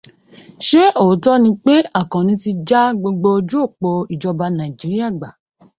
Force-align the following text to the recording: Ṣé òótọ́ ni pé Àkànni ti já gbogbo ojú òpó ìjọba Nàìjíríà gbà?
Ṣé 0.67 0.83
òótọ́ 1.01 1.41
ni 1.43 1.49
pé 1.63 1.75
Àkànni 1.99 2.33
ti 2.43 2.49
já 2.67 2.81
gbogbo 2.99 3.29
ojú 3.37 3.57
òpó 3.67 3.89
ìjọba 4.13 4.45
Nàìjíríà 4.57 5.07
gbà? 5.17 5.29